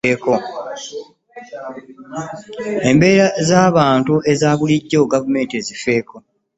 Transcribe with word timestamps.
Embeera 2.89 3.27
z'abantu 3.47 4.15
eza 4.31 4.49
bulijjo 4.59 4.99
Gavumenti 5.13 5.53
ezifeeko. 5.61 6.15